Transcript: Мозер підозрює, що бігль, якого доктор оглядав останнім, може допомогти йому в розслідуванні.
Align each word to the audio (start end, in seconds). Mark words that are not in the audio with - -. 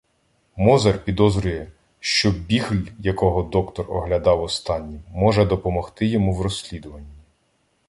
Мозер 0.55 1.03
підозрює, 1.05 1.67
що 1.99 2.31
бігль, 2.31 2.85
якого 2.99 3.43
доктор 3.43 3.91
оглядав 3.91 4.43
останнім, 4.43 5.01
може 5.11 5.45
допомогти 5.45 6.05
йому 6.05 6.33
в 6.33 6.41
розслідуванні. 6.41 7.23